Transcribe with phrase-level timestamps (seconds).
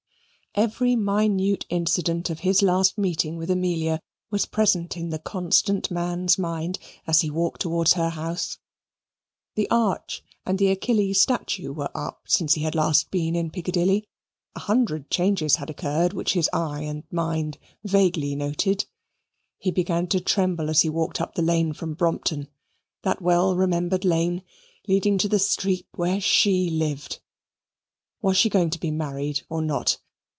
[0.53, 6.37] Every minute incident of his last meeting with Amelia was present to the constant man's
[6.37, 6.77] mind
[7.07, 8.57] as he walked towards her house.
[9.55, 14.05] The arch and the Achilles statue were up since he had last been in Piccadilly;
[14.53, 18.85] a hundred changes had occurred which his eye and mind vaguely noted.
[19.57, 22.49] He began to tremble as he walked up the lane from Brompton,
[23.03, 24.43] that well remembered lane
[24.85, 27.21] leading to the street where she lived.
[28.21, 29.97] Was she going to be married or not?